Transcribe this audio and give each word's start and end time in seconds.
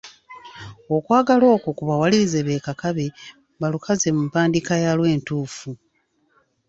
Okwagala 0.95 1.45
okwo 1.55 1.69
kakubawalirize 1.71 2.39
beekakabe, 2.47 3.05
balukaze 3.61 4.07
mu 4.15 4.21
mpandiika 4.27 4.73
yaalwo 4.83 5.07
entuufu. 5.15 5.69